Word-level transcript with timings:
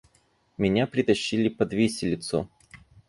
Меня 0.57 0.87
притащили 0.87 1.47
под 1.47 1.73
виселицу. 1.73 2.49